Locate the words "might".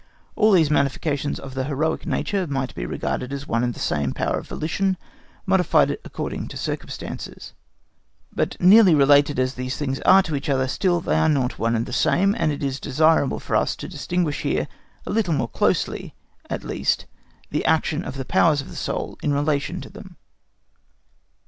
2.47-2.73